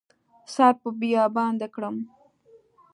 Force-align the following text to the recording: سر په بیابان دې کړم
سر 0.53 0.71
په 0.81 0.89
بیابان 0.99 1.53
دې 1.59 1.67
کړم 1.75 1.95